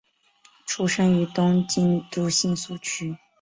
[0.65, 3.19] 出身于东京都新宿区。